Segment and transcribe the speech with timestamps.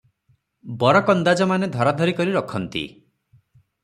[0.83, 2.83] ବରକନ୍ଦାଜମାନେ ଧରାଧରି କରି ରଖନ୍ତି।